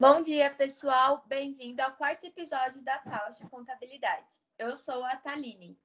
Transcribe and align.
Bom 0.00 0.22
dia, 0.22 0.48
pessoal. 0.48 1.24
Bem-vindo 1.26 1.82
ao 1.82 1.90
quarto 1.90 2.24
episódio 2.24 2.80
da 2.82 2.98
Tausch 2.98 3.40
Contabilidade. 3.50 4.40
Eu 4.56 4.76
sou 4.76 5.02
a 5.02 5.16
Taline. 5.16 5.76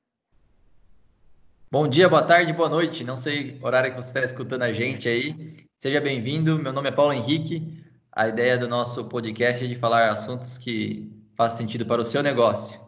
Bom 1.71 1.87
dia, 1.87 2.07
boa 2.07 2.21
tarde, 2.21 2.53
boa 2.53 2.69
noite. 2.69 3.03
Não 3.03 3.17
sei 3.17 3.59
o 3.59 3.65
horário 3.65 3.89
que 3.89 3.95
você 3.99 4.09
está 4.09 4.21
escutando 4.21 4.61
a 4.61 4.71
gente 4.71 5.09
aí. 5.09 5.57
Seja 5.75 5.99
bem-vindo. 5.99 6.59
Meu 6.59 6.71
nome 6.71 6.89
é 6.89 6.91
Paulo 6.91 7.11
Henrique. 7.11 7.83
A 8.11 8.27
ideia 8.27 8.55
do 8.55 8.67
nosso 8.67 9.09
podcast 9.09 9.65
é 9.65 9.67
de 9.67 9.75
falar 9.75 10.07
assuntos 10.09 10.59
que 10.59 11.11
fazem 11.35 11.65
sentido 11.65 11.83
para 11.83 11.99
o 11.99 12.05
seu 12.05 12.21
negócio. 12.21 12.79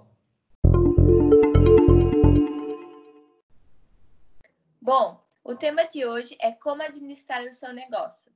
Bom, 4.80 5.26
o 5.44 5.56
tema 5.56 5.86
de 5.86 6.06
hoje 6.06 6.38
é 6.40 6.52
como 6.52 6.84
administrar 6.84 7.44
o 7.44 7.52
seu 7.52 7.74
negócio. 7.74 8.32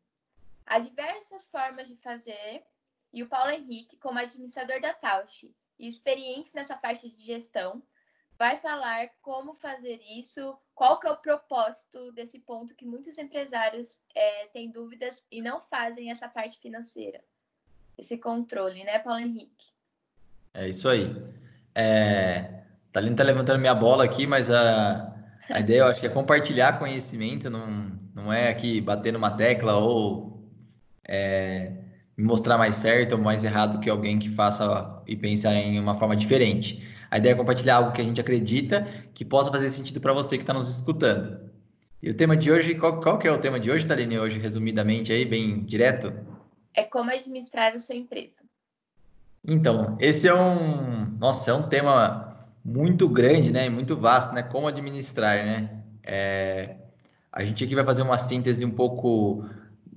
Há 0.66 0.80
diversas 0.80 1.46
formas 1.46 1.88
de 1.88 1.96
fazer 1.96 2.64
e 3.14 3.24
o 3.24 3.28
Paulo 3.28 3.52
Henrique, 3.52 3.98
como 3.98 4.20
administrador 4.20 4.80
da 4.82 4.94
Tausch 4.94 5.50
e 5.78 5.88
experiente 5.88 6.56
nessa 6.56 6.76
parte 6.76 7.10
de 7.10 7.24
gestão, 7.24 7.82
vai 8.38 8.56
falar 8.56 9.10
como 9.22 9.54
fazer 9.54 10.00
isso, 10.18 10.58
qual 10.74 11.00
que 11.00 11.08
é 11.08 11.12
o 11.12 11.18
propósito 11.18 12.12
desse 12.14 12.40
ponto 12.40 12.74
que 12.74 12.86
muitos 12.86 13.18
empresários 13.18 13.98
é, 14.16 14.48
têm 14.48 14.72
dúvidas 14.72 15.26
e 15.30 15.42
não 15.42 15.60
fazem 15.60 16.10
essa 16.10 16.28
parte 16.28 16.58
financeira, 16.60 17.22
esse 17.98 18.18
controle, 18.18 18.84
né, 18.84 19.00
Paulo 19.00 19.20
Henrique? 19.20 19.68
É 20.54 20.70
isso 20.70 20.88
aí. 20.88 21.16
É, 21.76 22.64
Thalina 22.94 23.16
tá 23.16 23.24
levantando 23.24 23.60
minha 23.60 23.76
bola 23.76 24.06
aqui, 24.06 24.26
mas 24.26 24.50
a, 24.50 25.14
a 25.50 25.60
ideia 25.60 25.80
eu 25.80 25.88
acho 25.88 26.00
que 26.00 26.08
é 26.08 26.10
compartilhar 26.10 26.80
conhecimento, 26.80 27.50
não, 27.50 27.68
não 28.16 28.32
é 28.32 28.50
aqui 28.50 28.80
bater 28.80 29.12
numa 29.12 29.36
tecla 29.36 29.78
ou 29.78 30.50
é, 31.06 31.74
me 32.20 32.26
mostrar 32.26 32.58
mais 32.58 32.76
certo 32.76 33.14
ou 33.14 33.18
mais 33.18 33.46
errado 33.46 33.80
que 33.80 33.90
alguém 33.90 34.20
que 34.20 34.30
faça 34.30 35.02
e 35.08 35.16
pensa 35.16 35.54
em 35.54 35.80
uma 35.80 35.96
forma 35.96 36.18
diferente. 36.18 36.86
A 37.10 37.18
ideia 37.18 37.32
é 37.32 37.36
compartilhar 37.36 37.78
algo 37.78 37.94
que 37.94 38.02
a 38.02 38.04
gente 38.04 38.20
acredita 38.20 38.86
que 39.14 39.24
possa 39.24 39.50
fazer 39.50 39.70
sentido 39.70 40.02
para 40.02 40.12
você 40.12 40.36
que 40.36 40.44
está 40.44 40.54
nos 40.54 40.70
escutando. 40.70 41.40
E 42.04 42.10
o 42.10 42.14
tema 42.14 42.36
de 42.36 42.52
hoje, 42.52 42.76
qual, 42.76 43.00
qual 43.00 43.18
que 43.18 43.26
é 43.26 43.32
o 43.32 43.38
tema 43.38 43.58
de 43.58 43.72
hoje, 43.72 43.88
Taline, 43.88 44.20
hoje, 44.20 44.38
resumidamente 44.38 45.14
aí, 45.14 45.24
bem 45.24 45.64
direto? 45.64 46.14
É 46.74 46.84
como 46.84 47.10
administrar 47.10 47.74
a 47.74 47.80
sua 47.80 47.96
empresa. 47.96 48.44
Então, 49.48 49.96
esse 49.98 50.28
é 50.28 50.34
um, 50.34 51.06
nossa, 51.18 51.52
é 51.52 51.54
um 51.54 51.70
tema 51.70 52.38
muito 52.66 53.08
grande, 53.08 53.50
né, 53.50 53.70
muito 53.70 53.96
vasto, 53.96 54.36
né, 54.36 54.44
como 54.44 54.68
administrar, 54.68 55.38
né? 55.38 55.84
É, 56.04 56.76
a 57.32 57.46
gente 57.46 57.64
aqui 57.64 57.76
vai 57.76 57.86
fazer 57.86 58.02
uma 58.02 58.18
síntese 58.18 58.66
um 58.66 58.72
pouco 58.72 59.46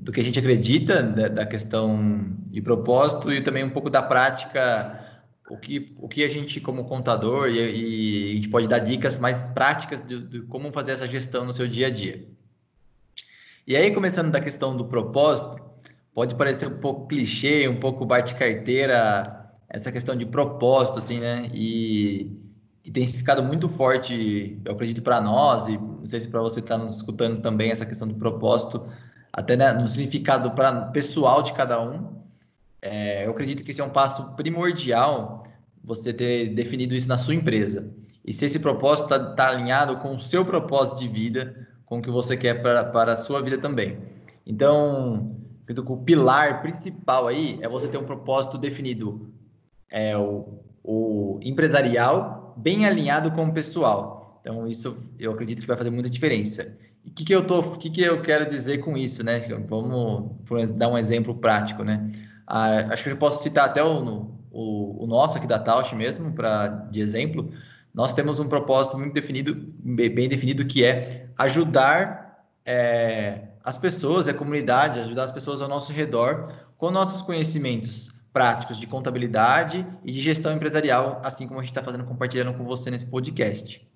do 0.03 0.11
que 0.11 0.21
a 0.21 0.25
gente 0.25 0.39
acredita 0.39 1.01
da, 1.01 1.29
da, 1.29 1.47
questão 1.47 2.37
de 2.51 2.61
propósito 2.61 3.33
e 3.33 3.41
também 3.41 3.63
um 3.63 3.71
pouco 3.71 3.89
da 3.89 4.03
prática, 4.03 5.01
o 5.49 5.57
que, 5.57 5.95
o 5.97 6.09
que 6.09 6.25
a 6.25 6.29
gente 6.29 6.61
como 6.61 6.85
contador 6.85 7.49
e, 7.49 7.59
e 7.59 8.33
a 8.33 8.35
gente 8.35 8.49
pode 8.49 8.67
dar 8.67 8.81
dicas 8.81 9.17
mais 9.19 9.41
práticas 9.55 10.03
de, 10.03 10.21
de, 10.21 10.43
como 10.43 10.73
fazer 10.73 10.93
essa 10.93 11.07
gestão 11.07 11.45
no 11.45 11.53
seu 11.53 11.69
dia 11.69 11.87
a 11.87 11.91
dia. 11.91 12.27
E 13.65 13.77
aí, 13.77 13.93
começando 13.93 14.33
da 14.33 14.41
questão 14.41 14.77
do 14.77 14.87
propósito, 14.87 15.63
pode 16.13 16.35
parecer 16.35 16.67
um 16.67 16.81
pouco 16.81 17.07
clichê, 17.07 17.69
um 17.69 17.79
pouco 17.79 18.05
bate-carteira, 18.05 19.53
essa 19.69 19.93
questão 19.93 20.17
de 20.17 20.27
propósito, 20.27 20.99
assim, 20.99 21.21
né? 21.21 21.49
E, 21.55 22.29
e 22.85 22.91
tem 22.91 23.07
ficado 23.07 23.41
muito 23.41 23.69
forte, 23.69 24.61
eu 24.65 24.73
acredito, 24.73 25.01
para 25.01 25.21
nós, 25.21 25.69
e 25.69 25.79
não 25.79 26.09
sei 26.09 26.21
se 26.21 26.27
para 26.27 26.41
você 26.41 26.59
está 26.59 26.77
nos 26.77 26.97
escutando 26.97 27.41
também, 27.41 27.71
essa 27.71 27.87
questão 27.87 28.09
do 28.09 28.17
propósito, 28.17 28.85
até 29.33 29.57
né, 29.57 29.73
no 29.73 29.89
significado 29.89 30.51
pra, 30.51 30.87
pessoal 30.87 31.43
de 31.43 31.53
cada 31.55 31.83
um. 31.83 32.21
É, 32.81 33.27
eu 33.27 33.31
acredito 33.31 33.65
que 33.65 33.71
isso 33.71 33.81
é 33.81 33.85
um 33.85 33.91
passo 33.91 34.33
primordial, 34.35 35.45
você 35.83 36.13
ter 36.13 36.49
definido 36.49 36.95
isso 36.95 37.09
na 37.09 37.17
sua 37.17 37.35
empresa. 37.35 37.93
E 38.25 38.33
se 38.33 38.45
esse 38.45 38.61
propósito 38.61 39.05
está 39.05 39.35
tá 39.35 39.49
alinhado 39.49 39.97
com 39.99 40.15
o 40.15 40.21
seu 40.21 40.45
propósito 40.45 40.99
de 40.99 41.09
vida, 41.09 41.69
com 41.87 41.99
o 41.99 42.03
que 42.03 42.11
você 42.11 42.37
quer 42.37 42.63
para, 42.63 42.85
para 42.85 43.13
a 43.13 43.17
sua 43.17 43.43
vida 43.43 43.59
também. 43.59 43.99
Então, 44.47 45.37
o 45.87 45.97
pilar 45.99 46.61
principal 46.61 47.29
aí 47.29 47.59
é 47.63 47.69
você 47.69 47.89
ter 47.89 47.99
um 47.99 48.05
propósito 48.05 48.59
definido, 48.59 49.33
é 49.91 50.17
o, 50.17 50.61
o 50.83 51.39
empresarial, 51.43 52.55
bem 52.57 52.87
alinhado 52.87 53.31
com 53.33 53.45
o 53.45 53.53
pessoal. 53.53 54.39
Então, 54.41 54.67
isso 54.69 55.01
eu 55.19 55.33
acredito 55.33 55.61
que 55.61 55.67
vai 55.67 55.77
fazer 55.77 55.91
muita 55.91 56.11
diferença. 56.11 56.77
O 57.05 57.11
que, 57.11 57.25
que 57.25 57.35
eu 57.35 57.47
tô, 57.47 57.63
que, 57.63 57.91
que 57.91 58.01
eu 58.01 58.23
quero 58.23 58.49
dizer 58.49 58.79
com 58.79 58.97
isso, 58.97 59.25
né? 59.25 59.41
Vamos 59.69 60.73
dar 60.75 60.89
um 60.89 60.97
exemplo 60.97 61.35
prático, 61.35 61.83
né? 61.83 62.11
Ah, 62.47 62.93
acho 62.93 63.05
que 63.05 63.11
eu 63.11 63.17
posso 63.17 63.43
citar 63.43 63.67
até 63.67 63.83
o, 63.83 64.31
o, 64.51 65.05
o 65.05 65.07
nosso 65.07 65.39
aqui 65.39 65.47
da 65.47 65.59
Tausch 65.59 65.95
mesmo, 65.95 66.33
para 66.33 66.69
de 66.69 67.01
exemplo. 67.01 67.51
Nós 67.93 68.15
temos 68.15 68.39
um 68.39 68.49
propósito 68.49 68.97
muito 68.97 69.13
definido, 69.13 69.55
bem 69.55 70.29
definido, 70.29 70.65
que 70.65 70.85
é 70.85 71.27
ajudar 71.39 72.47
é, 72.65 73.49
as 73.65 73.77
pessoas, 73.77 74.29
a 74.29 74.35
comunidade, 74.35 75.01
ajudar 75.01 75.25
as 75.25 75.33
pessoas 75.33 75.61
ao 75.61 75.69
nosso 75.69 75.93
redor 75.93 76.53
com 76.79 76.91
nossos 76.91 77.23
conhecimentos 77.23 78.11
práticos 78.33 78.79
de 78.79 78.87
contabilidade 78.87 79.87
e 80.05 80.11
de 80.11 80.21
gestão 80.21 80.55
empresarial, 80.55 81.21
assim 81.23 81.47
como 81.47 81.61
a 81.61 81.63
gente 81.63 81.73
está 81.73 81.83
fazendo 81.83 82.05
compartilhando 82.05 82.57
com 82.57 82.65
você 82.65 82.91
nesse 82.91 83.07
podcast. 83.07 83.87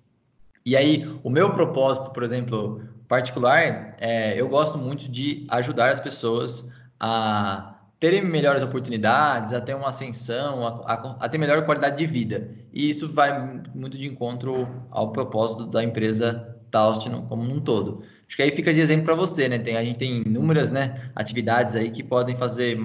E 0.65 0.75
aí, 0.75 1.19
o 1.23 1.29
meu 1.29 1.53
propósito, 1.53 2.11
por 2.11 2.23
exemplo, 2.23 2.83
particular, 3.07 3.95
é, 3.99 4.39
eu 4.39 4.47
gosto 4.49 4.77
muito 4.77 5.09
de 5.09 5.47
ajudar 5.49 5.89
as 5.89 5.99
pessoas 5.99 6.65
a 6.99 7.75
terem 7.99 8.23
melhores 8.23 8.61
oportunidades, 8.61 9.53
a 9.53 9.61
ter 9.61 9.75
uma 9.75 9.89
ascensão, 9.89 10.67
a, 10.67 10.93
a, 10.93 11.25
a, 11.25 11.29
ter 11.29 11.37
melhor 11.37 11.65
qualidade 11.65 11.97
de 11.97 12.05
vida. 12.05 12.49
E 12.71 12.89
isso 12.89 13.11
vai 13.11 13.61
muito 13.73 13.97
de 13.97 14.07
encontro 14.07 14.67
ao 14.91 15.11
propósito 15.11 15.65
da 15.65 15.83
empresa 15.83 16.55
Taust 16.69 17.09
como 17.27 17.43
um 17.43 17.59
todo. 17.59 18.03
Acho 18.27 18.35
que 18.35 18.43
aí 18.43 18.51
fica 18.51 18.73
de 18.73 18.81
exemplo 18.81 19.05
para 19.05 19.15
você, 19.15 19.47
né? 19.47 19.57
Tem, 19.57 19.77
a 19.77 19.83
gente 19.83 19.97
tem 19.97 20.21
inúmeras 20.21 20.69
né, 20.69 21.09
atividades 21.15 21.75
aí 21.75 21.89
que 21.89 22.03
podem 22.03 22.35
fazer 22.35 22.77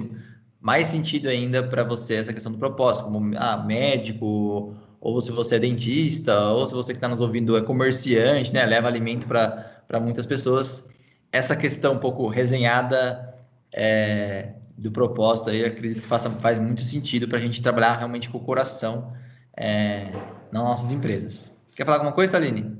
mais 0.59 0.87
sentido 0.87 1.27
ainda 1.27 1.61
para 1.61 1.83
você 1.83 2.15
essa 2.15 2.33
questão 2.33 2.51
do 2.51 2.57
propósito, 2.57 3.05
como 3.05 3.35
ah, 3.37 3.57
médico, 3.57 4.73
ou 5.01 5.21
se 5.21 5.31
você 5.33 5.55
é 5.55 5.59
dentista, 5.59 6.39
ou 6.49 6.65
se 6.65 6.73
você 6.73 6.93
que 6.93 6.97
está 6.97 7.09
nos 7.09 7.19
ouvindo 7.19 7.57
é 7.57 7.61
comerciante, 7.61 8.53
né? 8.53 8.65
Leva 8.65 8.87
alimento 8.87 9.27
para 9.27 9.72
para 9.87 9.99
muitas 9.99 10.25
pessoas. 10.25 10.89
Essa 11.31 11.55
questão 11.55 11.93
um 11.93 11.99
pouco 11.99 12.27
resenhada 12.27 13.35
é, 13.71 14.53
do 14.77 14.91
propósito 14.91 15.49
aí, 15.49 15.65
acredito 15.65 16.01
que 16.01 16.07
faça, 16.07 16.29
faz 16.29 16.59
muito 16.59 16.81
sentido 16.81 17.27
para 17.27 17.37
a 17.37 17.41
gente 17.41 17.61
trabalhar 17.61 17.97
realmente 17.97 18.29
com 18.29 18.37
o 18.37 18.43
coração 18.43 19.15
é, 19.55 20.11
nas 20.51 20.63
nossas 20.63 20.91
empresas. 20.91 21.57
Quer 21.75 21.85
falar 21.85 21.97
alguma 21.97 22.13
coisa, 22.13 22.37
Aline? 22.37 22.77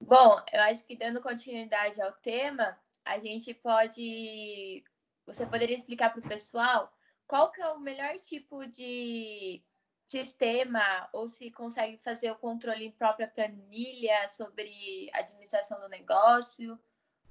Bom, 0.00 0.40
eu 0.52 0.60
acho 0.62 0.84
que 0.86 0.96
dando 0.96 1.20
continuidade 1.20 2.00
ao 2.00 2.12
tema, 2.12 2.76
a 3.04 3.18
gente 3.18 3.52
pode. 3.54 4.82
Você 5.26 5.46
poderia 5.46 5.76
explicar 5.76 6.10
para 6.10 6.20
o 6.20 6.28
pessoal 6.28 6.92
qual 7.26 7.50
que 7.50 7.60
é 7.60 7.68
o 7.68 7.78
melhor 7.78 8.16
tipo 8.20 8.66
de 8.66 9.62
sistema 10.10 11.08
ou 11.12 11.28
se 11.28 11.50
consegue 11.52 11.96
fazer 11.96 12.30
o 12.32 12.36
controle 12.36 12.84
em 12.84 12.90
própria 12.90 13.28
planilha 13.28 14.28
sobre 14.28 15.08
administração 15.14 15.80
do 15.80 15.88
negócio? 15.88 16.74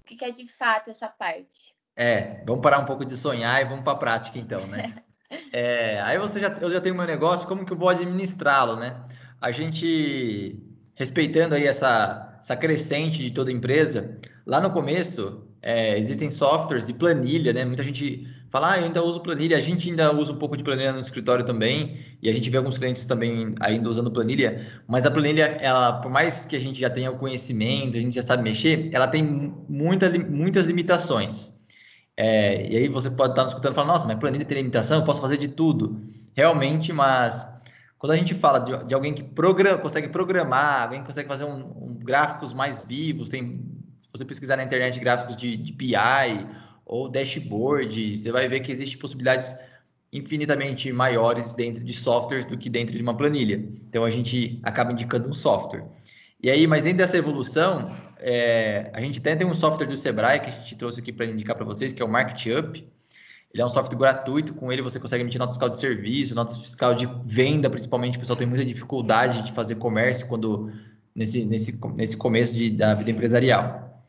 O 0.02 0.04
que, 0.06 0.24
é 0.24 0.32
de 0.32 0.48
fato 0.48 0.90
essa 0.90 1.08
parte? 1.08 1.76
É, 1.96 2.44
vamos 2.46 2.62
parar 2.62 2.80
um 2.80 2.86
pouco 2.86 3.04
de 3.04 3.18
sonhar 3.18 3.62
e 3.62 3.66
vamos 3.66 3.84
para 3.84 3.94
a 3.94 3.98
prática 3.98 4.40
então, 4.40 4.66
né? 4.68 5.04
é, 5.52 6.00
aí 6.02 6.18
você 6.18 6.40
já, 6.40 6.48
eu 6.48 6.72
já 6.72 6.80
tenho 6.80 6.96
meu 6.96 7.06
negócio, 7.06 7.48
como 7.48 7.66
que 7.66 7.74
eu 7.74 7.78
vou 7.78 7.90
administrá-lo, 7.90 8.78
né? 8.78 9.06
A 9.42 9.52
gente, 9.52 10.58
respeitando 10.96 11.56
aí 11.56 11.68
essa, 11.68 12.40
essa 12.42 12.56
crescente 12.56 13.18
de 13.18 13.32
toda 13.32 13.52
empresa, 13.52 14.18
lá 14.46 14.62
no 14.62 14.72
começo, 14.72 15.50
é, 15.62 16.00
existem 16.00 16.32
softwares 16.32 16.88
de 16.88 16.94
planilha, 16.94 17.52
né? 17.52 17.66
Muita 17.66 17.84
gente 17.84 18.26
fala, 18.50 18.74
ah, 18.74 18.78
eu 18.78 18.86
ainda 18.86 19.04
uso 19.04 19.20
planilha, 19.20 19.58
a 19.58 19.62
gente 19.62 19.90
ainda 19.90 20.14
usa 20.14 20.32
um 20.32 20.38
pouco 20.38 20.58
de 20.58 20.64
planilha 20.64 20.92
no 20.92 21.00
escritório 21.00 21.46
também, 21.46 22.00
e 22.22 22.30
a 22.30 22.34
gente 22.34 22.50
vê 22.50 22.58
alguns 22.58 22.78
clientes 22.78 23.06
também 23.06 23.54
ainda 23.60 23.90
usando 23.90 24.12
planilha, 24.12 24.68
mas 24.88 25.06
a 25.06 25.12
planilha, 25.12 25.58
ela, 25.62 25.94
por 25.94 26.12
mais 26.12 26.46
que 26.46 26.56
a 26.56 26.60
gente 26.60 26.80
já 26.80 26.90
tenha 26.90 27.12
o 27.12 27.18
conhecimento, 27.18 27.98
a 27.98 28.02
gente 28.02 28.16
já 28.16 28.24
sabe 28.24 28.44
mexer, 28.44 28.90
ela 28.92 29.08
tem 29.08 29.24
muita, 29.68 30.10
muitas 30.10 30.66
limitações. 30.66 31.58
É, 32.18 32.70
e 32.70 32.76
aí 32.76 32.88
você 32.90 33.10
pode 33.10 33.32
estar 33.32 33.44
nos 33.44 33.54
escutando 33.54 33.72
e 33.72 33.76
falar, 33.76 33.88
nossa, 33.88 34.06
mas 34.06 34.20
planilha 34.20 34.44
tem 34.44 34.58
limitação, 34.58 35.00
eu 35.00 35.06
posso 35.06 35.22
fazer 35.22 35.38
de 35.38 35.48
tudo. 35.48 36.02
Realmente, 36.36 36.92
mas 36.92 37.48
quando 37.98 38.14
a 38.14 38.18
gente 38.18 38.34
fala 38.34 38.60
de, 38.60 38.86
de 38.86 38.94
alguém 38.94 39.14
que 39.14 39.22
programa, 39.22 39.78
consegue 39.78 40.08
programar, 40.08 40.84
alguém 40.84 41.02
que 41.02 41.08
consegue 41.08 41.28
fazer 41.28 41.44
um, 41.44 41.60
um, 41.60 42.00
gráficos 42.02 42.54
mais 42.54 42.86
vivos, 42.86 43.30
tem, 43.30 43.62
se 44.02 44.10
você 44.12 44.26
pesquisar 44.26 44.56
na 44.58 44.64
internet 44.64 45.00
gráficos 45.00 45.36
de, 45.36 45.56
de 45.58 45.72
BI 45.74 45.96
ou 46.90 47.08
dashboard, 47.08 48.18
você 48.18 48.32
vai 48.32 48.50
ver 48.50 48.62
que 48.62 48.72
existem 48.72 48.98
possibilidades 48.98 49.56
infinitamente 50.12 50.92
maiores 50.92 51.54
dentro 51.54 51.84
de 51.84 51.94
softwares 51.94 52.48
do 52.48 52.58
que 52.58 52.68
dentro 52.68 52.96
de 52.96 53.02
uma 53.02 53.16
planilha. 53.16 53.64
Então 53.88 54.04
a 54.04 54.10
gente 54.10 54.60
acaba 54.64 54.92
indicando 54.92 55.30
um 55.30 55.34
software. 55.34 55.86
E 56.42 56.50
aí, 56.50 56.66
mas 56.66 56.82
dentro 56.82 56.98
dessa 56.98 57.16
evolução, 57.16 57.96
é, 58.18 58.90
a 58.92 59.02
gente 59.02 59.20
até 59.20 59.36
tem 59.36 59.46
um 59.46 59.54
software 59.54 59.86
do 59.86 59.96
Sebrae 59.96 60.40
que 60.40 60.50
a 60.50 60.52
gente 60.52 60.76
trouxe 60.76 61.00
aqui 61.00 61.14
para 61.14 61.28
indicar 61.28 61.56
para 61.56 61.64
vocês, 61.64 61.94
que 61.94 62.02
é 62.02 62.06
o 62.06 62.10
MarketUp. 62.10 62.88
Ele 63.54 63.62
é 63.62 63.66
um 63.66 63.70
software 63.70 63.98
gratuito, 63.98 64.56
com 64.56 64.72
ele 64.72 64.82
você 64.82 65.00
consegue 65.00 65.22
emitir 65.22 65.40
nota 65.40 65.52
fiscal 65.52 65.70
de 65.70 65.78
serviço, 65.78 66.34
nota 66.34 66.56
fiscal 66.56 66.96
de 66.96 67.08
venda, 67.24 67.70
principalmente, 67.70 68.18
o 68.18 68.20
pessoal 68.20 68.38
tem 68.38 68.48
muita 68.48 68.66
dificuldade 68.66 69.44
de 69.44 69.52
fazer 69.52 69.76
comércio 69.76 70.28
quando 70.28 70.72
nesse, 71.14 71.46
nesse, 71.46 71.80
nesse 71.96 72.18
começo 72.18 72.56
de, 72.56 72.72
da 72.72 72.96
vida 72.96 73.12
empresarial. 73.12 74.04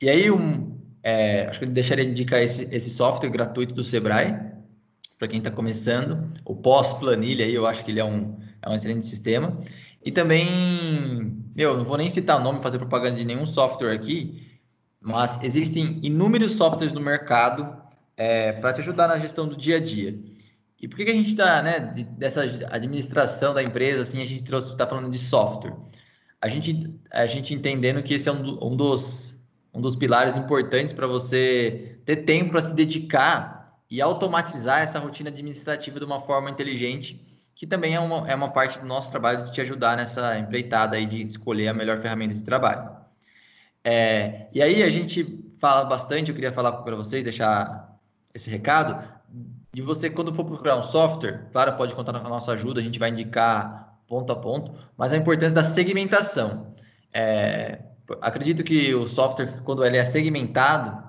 E 0.00 0.08
aí, 0.08 0.30
um, 0.30 0.77
é, 1.02 1.46
acho 1.46 1.58
que 1.60 1.64
eu 1.64 1.70
deixaria 1.70 2.04
de 2.04 2.10
indicar 2.10 2.42
esse, 2.42 2.74
esse 2.74 2.90
software 2.90 3.30
gratuito 3.30 3.74
do 3.74 3.84
Sebrae, 3.84 4.34
para 5.18 5.28
quem 5.28 5.38
está 5.38 5.50
começando, 5.50 6.32
o 6.44 6.54
pós-planilha 6.54 7.44
aí, 7.44 7.54
eu 7.54 7.66
acho 7.66 7.84
que 7.84 7.90
ele 7.90 8.00
é 8.00 8.04
um, 8.04 8.38
é 8.62 8.70
um 8.70 8.74
excelente 8.74 9.06
sistema. 9.06 9.58
E 10.04 10.12
também, 10.12 10.46
meu, 11.56 11.76
não 11.76 11.84
vou 11.84 11.96
nem 11.96 12.08
citar 12.08 12.40
o 12.40 12.44
nome, 12.44 12.62
fazer 12.62 12.78
propaganda 12.78 13.16
de 13.16 13.24
nenhum 13.24 13.44
software 13.44 13.92
aqui, 13.92 14.46
mas 15.00 15.38
existem 15.42 15.98
inúmeros 16.02 16.52
softwares 16.52 16.92
no 16.92 17.00
mercado 17.00 17.76
é, 18.16 18.52
para 18.52 18.72
te 18.72 18.80
ajudar 18.80 19.08
na 19.08 19.18
gestão 19.18 19.48
do 19.48 19.56
dia 19.56 19.76
a 19.76 19.80
dia. 19.80 20.18
E 20.80 20.86
por 20.86 20.96
que, 20.96 21.04
que 21.04 21.10
a 21.10 21.14
gente 21.14 21.30
está, 21.30 21.62
né, 21.62 21.80
de, 21.80 22.04
dessa 22.04 22.42
administração 22.70 23.52
da 23.52 23.62
empresa, 23.62 24.02
assim, 24.02 24.22
a 24.22 24.26
gente 24.26 24.44
está 24.44 24.86
falando 24.86 25.10
de 25.10 25.18
software? 25.18 25.74
A 26.40 26.48
gente, 26.48 26.94
a 27.10 27.26
gente 27.26 27.52
entendendo 27.52 28.02
que 28.02 28.14
esse 28.14 28.28
é 28.28 28.32
um, 28.32 28.58
um 28.62 28.76
dos, 28.76 29.37
um 29.72 29.80
dos 29.80 29.94
pilares 29.96 30.36
importantes 30.36 30.92
para 30.92 31.06
você 31.06 31.98
ter 32.04 32.16
tempo 32.16 32.52
para 32.52 32.64
se 32.64 32.74
dedicar 32.74 33.78
e 33.90 34.00
automatizar 34.00 34.80
essa 34.80 34.98
rotina 34.98 35.30
administrativa 35.30 35.98
de 35.98 36.04
uma 36.04 36.20
forma 36.20 36.50
inteligente, 36.50 37.24
que 37.54 37.66
também 37.66 37.94
é 37.94 38.00
uma, 38.00 38.30
é 38.30 38.34
uma 38.34 38.50
parte 38.50 38.78
do 38.78 38.86
nosso 38.86 39.10
trabalho 39.10 39.44
de 39.44 39.52
te 39.52 39.60
ajudar 39.60 39.96
nessa 39.96 40.38
empreitada 40.38 40.96
aí 40.96 41.06
de 41.06 41.26
escolher 41.26 41.68
a 41.68 41.74
melhor 41.74 42.00
ferramenta 42.00 42.34
de 42.34 42.44
trabalho. 42.44 42.90
É, 43.82 44.48
e 44.52 44.62
aí 44.62 44.82
a 44.82 44.90
gente 44.90 45.44
fala 45.58 45.84
bastante, 45.84 46.28
eu 46.28 46.34
queria 46.34 46.52
falar 46.52 46.72
para 46.72 46.94
vocês, 46.94 47.24
deixar 47.24 47.98
esse 48.34 48.50
recado, 48.50 49.02
de 49.72 49.82
você, 49.82 50.08
quando 50.10 50.32
for 50.32 50.44
procurar 50.44 50.76
um 50.76 50.82
software, 50.82 51.48
claro, 51.52 51.76
pode 51.76 51.94
contar 51.94 52.18
com 52.18 52.26
a 52.26 52.30
nossa 52.30 52.52
ajuda, 52.52 52.80
a 52.80 52.82
gente 52.82 52.98
vai 52.98 53.10
indicar 53.10 53.98
ponto 54.06 54.32
a 54.32 54.36
ponto, 54.36 54.72
mas 54.96 55.12
a 55.12 55.16
importância 55.16 55.54
da 55.54 55.62
segmentação. 55.62 56.74
É, 57.12 57.80
acredito 58.20 58.64
que 58.64 58.94
o 58.94 59.06
software, 59.06 59.60
quando 59.64 59.84
ele 59.84 59.96
é 59.96 60.04
segmentado, 60.04 61.02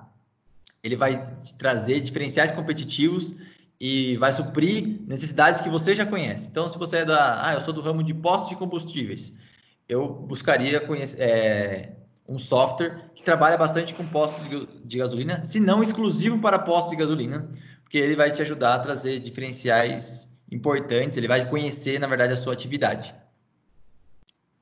ele 0.82 0.96
vai 0.96 1.34
trazer 1.58 2.00
diferenciais 2.00 2.50
competitivos 2.50 3.34
e 3.80 4.16
vai 4.18 4.32
suprir 4.32 5.00
necessidades 5.06 5.60
que 5.60 5.68
você 5.68 5.96
já 5.96 6.04
conhece. 6.04 6.48
Então, 6.48 6.68
se 6.68 6.76
você 6.76 6.98
é 6.98 7.04
da, 7.04 7.46
ah, 7.46 7.54
eu 7.54 7.62
sou 7.62 7.72
do 7.72 7.80
ramo 7.80 8.02
de 8.02 8.12
postos 8.12 8.50
de 8.50 8.56
combustíveis, 8.56 9.32
eu 9.88 10.08
buscaria 10.08 10.82
é, 11.18 11.90
um 12.28 12.38
software 12.38 13.10
que 13.14 13.22
trabalha 13.22 13.56
bastante 13.56 13.94
com 13.94 14.06
postos 14.06 14.46
de 14.84 14.98
gasolina, 14.98 15.44
se 15.44 15.58
não 15.58 15.82
exclusivo 15.82 16.38
para 16.38 16.58
postos 16.58 16.90
de 16.90 16.96
gasolina, 16.96 17.48
porque 17.82 17.98
ele 17.98 18.14
vai 18.14 18.30
te 18.30 18.42
ajudar 18.42 18.74
a 18.74 18.78
trazer 18.78 19.18
diferenciais 19.18 20.28
importantes, 20.52 21.16
ele 21.16 21.26
vai 21.26 21.48
conhecer, 21.48 21.98
na 21.98 22.06
verdade, 22.06 22.34
a 22.34 22.36
sua 22.36 22.52
atividade. 22.52 23.14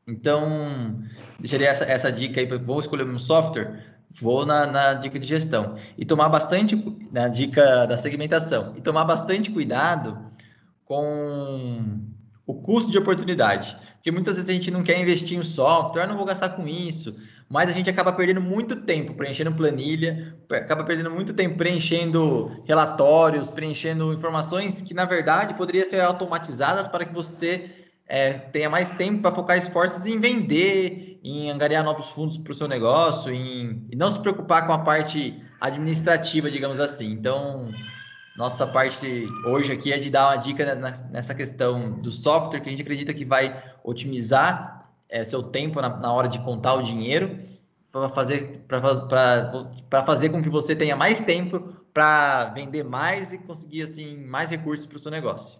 Então, 0.08 1.02
deixaria 1.38 1.68
essa, 1.68 1.84
essa 1.84 2.10
dica 2.10 2.40
aí, 2.40 2.46
vou 2.46 2.80
escolher 2.80 3.04
um 3.06 3.18
software, 3.18 3.84
vou 4.18 4.46
na, 4.46 4.66
na, 4.66 4.94
dica 4.94 5.18
de 5.18 5.26
gestão. 5.26 5.76
E 5.98 6.04
tomar 6.06 6.30
bastante, 6.30 6.74
na 7.12 7.28
dica 7.28 7.84
da 7.84 7.94
segmentação, 7.94 8.72
e 8.74 8.80
tomar 8.80 9.04
bastante 9.04 9.50
cuidado 9.50 10.18
com 10.86 12.00
o 12.46 12.54
custo 12.54 12.90
de 12.90 12.96
oportunidade. 12.96 13.76
Porque 13.96 14.10
muitas 14.10 14.36
vezes 14.36 14.48
a 14.48 14.54
gente 14.54 14.70
não 14.70 14.82
quer 14.82 14.98
investir 14.98 15.38
em 15.38 15.44
software, 15.44 16.04
ah, 16.04 16.06
não 16.06 16.16
vou 16.16 16.24
gastar 16.24 16.48
com 16.50 16.66
isso, 16.66 17.14
mas 17.46 17.68
a 17.68 17.72
gente 17.72 17.90
acaba 17.90 18.10
perdendo 18.10 18.40
muito 18.40 18.76
tempo 18.76 19.12
preenchendo 19.12 19.52
planilha, 19.52 20.34
acaba 20.50 20.84
perdendo 20.84 21.10
muito 21.10 21.34
tempo 21.34 21.58
preenchendo 21.58 22.62
relatórios, 22.64 23.50
preenchendo 23.50 24.14
informações 24.14 24.80
que, 24.80 24.94
na 24.94 25.04
verdade, 25.04 25.52
poderiam 25.52 25.84
ser 25.84 26.00
automatizadas 26.00 26.86
para 26.86 27.04
que 27.04 27.12
você 27.12 27.87
é, 28.08 28.32
tenha 28.32 28.70
mais 28.70 28.90
tempo 28.90 29.20
para 29.20 29.34
focar 29.34 29.58
esforços 29.58 30.06
em 30.06 30.18
vender, 30.18 31.20
em 31.22 31.50
angariar 31.50 31.84
novos 31.84 32.08
fundos 32.10 32.38
para 32.38 32.52
o 32.52 32.56
seu 32.56 32.66
negócio, 32.66 33.32
em, 33.32 33.86
e 33.90 33.96
não 33.96 34.10
se 34.10 34.18
preocupar 34.18 34.66
com 34.66 34.72
a 34.72 34.78
parte 34.78 35.42
administrativa, 35.60 36.50
digamos 36.50 36.80
assim. 36.80 37.10
Então, 37.10 37.70
nossa 38.36 38.66
parte 38.66 39.26
hoje 39.44 39.72
aqui 39.72 39.92
é 39.92 39.98
de 39.98 40.10
dar 40.10 40.30
uma 40.30 40.36
dica 40.36 40.74
nessa 41.10 41.34
questão 41.34 42.00
do 42.00 42.10
software 42.10 42.60
que 42.60 42.68
a 42.68 42.70
gente 42.70 42.82
acredita 42.82 43.12
que 43.12 43.24
vai 43.24 43.62
otimizar 43.84 44.88
é, 45.08 45.24
seu 45.24 45.42
tempo 45.42 45.80
na, 45.82 45.96
na, 45.96 46.12
hora 46.12 46.28
de 46.28 46.38
contar 46.40 46.74
o 46.74 46.82
dinheiro 46.82 47.38
para 47.90 48.08
fazer, 48.08 48.64
para 48.68 50.04
fazer 50.04 50.28
com 50.30 50.42
que 50.42 50.48
você 50.48 50.76
tenha 50.76 50.94
mais 50.94 51.20
tempo 51.20 51.74
para 51.92 52.44
vender 52.50 52.84
mais 52.84 53.32
e 53.32 53.38
conseguir 53.38 53.82
assim 53.82 54.24
mais 54.24 54.50
recursos 54.50 54.86
para 54.86 54.96
o 54.96 54.98
seu 55.00 55.10
negócio. 55.10 55.58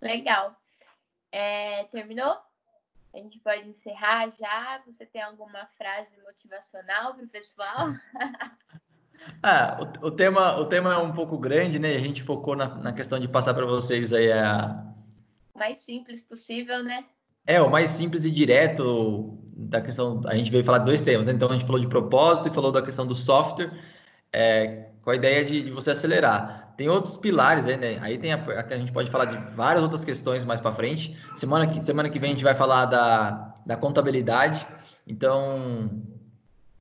Legal. 0.00 0.56
É, 1.32 1.84
terminou? 1.84 2.36
A 3.14 3.18
gente 3.18 3.38
pode 3.40 3.68
encerrar 3.68 4.30
já. 4.38 4.82
Você 4.86 5.06
tem 5.06 5.22
alguma 5.22 5.66
frase 5.76 6.10
motivacional 6.24 7.14
para 7.14 7.24
o 7.24 7.28
pessoal? 7.28 7.88
ah, 9.42 9.78
o, 9.80 10.06
o, 10.06 10.10
tema, 10.10 10.56
o 10.58 10.66
tema 10.66 10.94
é 10.94 10.98
um 10.98 11.12
pouco 11.12 11.38
grande, 11.38 11.78
né? 11.78 11.94
A 11.94 11.98
gente 11.98 12.22
focou 12.22 12.54
na, 12.54 12.68
na 12.76 12.92
questão 12.92 13.18
de 13.18 13.28
passar 13.28 13.54
para 13.54 13.66
vocês 13.66 14.12
aí 14.12 14.30
a, 14.30 14.88
mais 15.58 15.78
simples 15.78 16.22
possível, 16.22 16.82
né? 16.82 17.04
É, 17.46 17.60
o 17.60 17.68
mais 17.68 17.90
simples 17.90 18.24
e 18.24 18.30
direto 18.30 19.36
da 19.52 19.80
questão. 19.80 20.22
A 20.26 20.36
gente 20.36 20.50
veio 20.50 20.64
falar 20.64 20.78
dois 20.78 21.02
temas, 21.02 21.26
né? 21.26 21.32
Então 21.32 21.48
a 21.48 21.52
gente 21.52 21.66
falou 21.66 21.80
de 21.80 21.88
propósito 21.88 22.48
e 22.48 22.54
falou 22.54 22.70
da 22.70 22.80
questão 22.80 23.06
do 23.06 23.14
software, 23.14 23.72
é, 24.32 24.90
com 25.02 25.10
a 25.10 25.14
ideia 25.14 25.44
de, 25.44 25.64
de, 25.64 25.70
você 25.70 25.90
acelerar. 25.90 26.74
Tem 26.76 26.88
outros 26.88 27.16
pilares 27.16 27.66
aí, 27.66 27.76
né? 27.76 27.98
Aí 28.00 28.18
tem 28.18 28.32
a, 28.32 28.36
a, 28.36 28.74
a 28.74 28.78
gente 28.78 28.92
pode 28.92 29.10
falar 29.10 29.24
de 29.24 29.36
várias 29.54 29.82
outras 29.82 30.04
questões 30.04 30.44
mais 30.44 30.60
para 30.60 30.72
frente. 30.72 31.16
Semana 31.36 31.66
que, 31.66 31.82
semana 31.82 32.08
que 32.08 32.18
vem 32.18 32.30
a 32.30 32.32
gente 32.34 32.44
vai 32.44 32.54
falar 32.54 32.84
da, 32.86 33.54
da 33.66 33.76
contabilidade. 33.76 34.66
Então, 35.06 35.90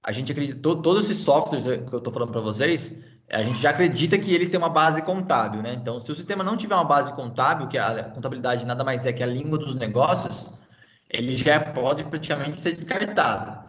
a 0.04 0.12
gente 0.12 0.32
acredita, 0.32 0.60
to, 0.60 0.82
todos 0.82 1.10
esses 1.10 1.24
softwares 1.24 1.66
que 1.66 1.94
eu 1.94 1.98
estou 1.98 2.14
falando 2.14 2.32
para 2.32 2.42
vocês, 2.42 3.04
a 3.30 3.44
gente 3.44 3.62
já 3.62 3.72
acredita 3.72 4.18
que 4.18 4.34
eles 4.34 4.50
têm 4.50 4.58
uma 4.58 4.70
base 4.70 5.02
contábil, 5.02 5.62
né? 5.62 5.74
Então, 5.74 6.00
se 6.00 6.12
o 6.12 6.16
sistema 6.16 6.44
não 6.44 6.56
tiver 6.56 6.76
uma 6.76 6.86
base 6.86 7.12
contábil, 7.14 7.68
que 7.68 7.78
a 7.78 8.06
contabilidade 8.06 8.66
nada 8.66 8.84
mais 8.84 9.06
é 9.06 9.12
que 9.12 9.22
a 9.22 9.28
língua 9.28 9.58
dos 9.58 9.76
negócios, 9.76 10.52
ele 11.10 11.36
já 11.36 11.60
pode 11.60 12.04
praticamente 12.06 12.60
ser 12.60 12.72
descartado. 12.72 13.67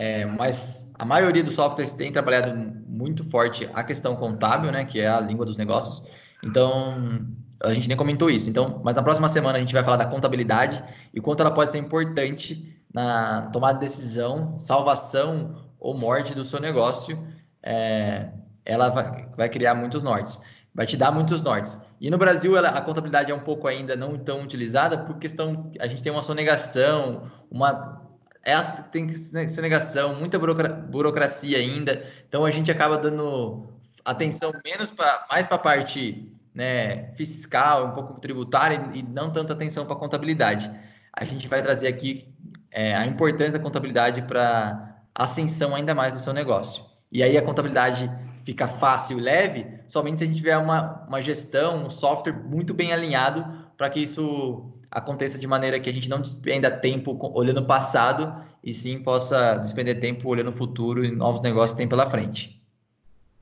É, 0.00 0.24
mas 0.24 0.92
a 0.96 1.04
maioria 1.04 1.42
dos 1.42 1.54
softwares 1.54 1.92
tem 1.92 2.12
trabalhado 2.12 2.54
muito 2.86 3.24
forte 3.24 3.68
a 3.74 3.82
questão 3.82 4.14
contábil, 4.14 4.70
né? 4.70 4.84
Que 4.84 5.00
é 5.00 5.08
a 5.08 5.18
língua 5.18 5.44
dos 5.44 5.56
negócios. 5.56 6.04
Então, 6.40 7.26
a 7.60 7.74
gente 7.74 7.88
nem 7.88 7.96
comentou 7.96 8.30
isso. 8.30 8.48
Então, 8.48 8.80
mas 8.84 8.94
na 8.94 9.02
próxima 9.02 9.26
semana 9.26 9.58
a 9.58 9.60
gente 9.60 9.74
vai 9.74 9.82
falar 9.82 9.96
da 9.96 10.06
contabilidade 10.06 10.84
e 11.12 11.20
quanto 11.20 11.40
ela 11.40 11.50
pode 11.50 11.72
ser 11.72 11.78
importante 11.78 12.80
na 12.94 13.50
tomada 13.52 13.74
de 13.74 13.86
decisão, 13.86 14.56
salvação 14.56 15.64
ou 15.80 15.98
morte 15.98 16.32
do 16.32 16.44
seu 16.44 16.60
negócio. 16.60 17.18
É, 17.60 18.28
ela 18.64 18.90
vai, 18.90 19.28
vai 19.36 19.48
criar 19.48 19.74
muitos 19.74 20.00
nortes, 20.00 20.40
vai 20.72 20.86
te 20.86 20.96
dar 20.96 21.10
muitos 21.10 21.42
nortes. 21.42 21.80
E 22.00 22.08
no 22.08 22.18
Brasil 22.18 22.56
ela, 22.56 22.68
a 22.68 22.80
contabilidade 22.80 23.32
é 23.32 23.34
um 23.34 23.40
pouco 23.40 23.66
ainda 23.66 23.96
não 23.96 24.16
tão 24.16 24.42
utilizada 24.42 24.96
por 24.96 25.18
questão 25.18 25.72
a 25.80 25.88
gente 25.88 26.04
tem 26.04 26.12
uma 26.12 26.22
sonegação, 26.22 27.24
uma 27.50 28.07
é, 28.42 28.60
tem 28.90 29.06
que 29.06 29.14
ser 29.14 29.60
negação, 29.60 30.14
muita 30.14 30.38
burocracia 30.38 31.58
ainda. 31.58 32.04
Então 32.28 32.44
a 32.44 32.50
gente 32.50 32.70
acaba 32.70 32.96
dando 32.96 33.68
atenção 34.04 34.52
menos 34.64 34.90
para 34.90 35.26
mais 35.30 35.46
para 35.46 35.56
a 35.56 35.60
parte 35.60 36.32
né, 36.54 37.12
fiscal, 37.12 37.88
um 37.88 37.90
pouco 37.92 38.20
tributária 38.20 38.90
e 38.94 39.02
não 39.02 39.30
tanta 39.30 39.52
atenção 39.52 39.84
para 39.84 39.94
a 39.94 39.98
contabilidade. 39.98 40.70
A 41.12 41.24
gente 41.24 41.48
vai 41.48 41.62
trazer 41.62 41.88
aqui 41.88 42.32
é, 42.70 42.94
a 42.94 43.06
importância 43.06 43.52
da 43.52 43.58
contabilidade 43.58 44.22
para 44.22 45.02
ascensão 45.14 45.74
ainda 45.74 45.94
mais 45.94 46.12
do 46.12 46.18
seu 46.18 46.32
negócio. 46.32 46.84
E 47.10 47.22
aí 47.22 47.36
a 47.36 47.42
contabilidade 47.42 48.10
fica 48.44 48.66
fácil 48.66 49.18
e 49.18 49.20
leve 49.20 49.66
somente 49.86 50.18
se 50.18 50.24
a 50.24 50.26
gente 50.26 50.36
tiver 50.36 50.56
uma, 50.56 51.04
uma 51.08 51.20
gestão, 51.20 51.86
um 51.86 51.90
software 51.90 52.32
muito 52.32 52.72
bem 52.72 52.92
alinhado 52.92 53.44
para 53.76 53.88
que 53.90 54.00
isso 54.00 54.72
aconteça 54.90 55.38
de 55.38 55.46
maneira 55.46 55.78
que 55.80 55.88
a 55.88 55.92
gente 55.92 56.08
não 56.08 56.20
despenda 56.20 56.70
tempo 56.70 57.18
olhando 57.34 57.60
o 57.60 57.66
passado 57.66 58.44
e 58.62 58.72
sim 58.72 59.02
possa 59.02 59.56
despender 59.56 60.00
tempo 60.00 60.28
olhando 60.28 60.50
o 60.50 60.52
futuro 60.52 61.04
e 61.04 61.10
novos 61.10 61.40
negócios 61.40 61.72
que 61.72 61.78
tem 61.78 61.88
pela 61.88 62.08
frente. 62.08 62.62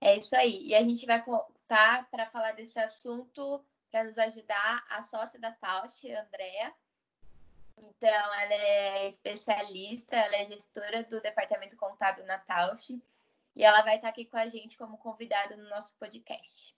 É 0.01 0.17
isso 0.17 0.37
aí. 0.37 0.67
E 0.67 0.75
a 0.75 0.83
gente 0.83 1.07
vai 1.07 1.23
contar 1.23 2.09
para 2.11 2.27
falar 2.27 2.53
desse 2.53 2.79
assunto 2.79 3.65
para 3.91 4.05
nos 4.05 4.19
ajudar 4.19 4.85
a 4.91 5.03
sócia 5.03 5.39
da 5.39 5.53
Tausch, 5.53 6.05
Andrea. 6.05 6.73
Então, 7.79 8.35
ela 8.35 8.55
é 8.55 9.09
especialista, 9.09 10.17
ela 10.17 10.37
é 10.37 10.45
gestora 10.45 11.03
do 11.05 11.21
departamento 11.21 11.77
contábil 11.77 12.25
na 12.27 12.39
Tausch 12.39 12.91
e 13.55 13.65
ela 13.65 13.83
vai 13.83 13.97
estar 13.97 14.09
aqui 14.09 14.25
com 14.25 14.37
a 14.37 14.47
gente 14.49 14.77
como 14.77 14.99
convidada 14.99 15.57
no 15.57 15.69
nosso 15.69 15.95
podcast. 15.95 16.75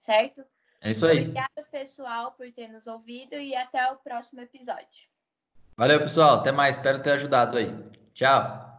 Certo? 0.00 0.44
É 0.82 0.90
isso 0.90 1.06
aí. 1.06 1.20
Obrigada, 1.20 1.62
pessoal, 1.70 2.32
por 2.32 2.50
ter 2.52 2.68
nos 2.68 2.86
ouvido 2.86 3.34
e 3.34 3.54
até 3.54 3.90
o 3.92 3.96
próximo 3.96 4.40
episódio. 4.40 5.08
Valeu, 5.76 6.00
pessoal. 6.00 6.40
Até 6.40 6.50
mais. 6.50 6.76
Espero 6.76 7.00
ter 7.00 7.12
ajudado 7.12 7.56
aí. 7.56 7.72
Tchau. 8.12 8.71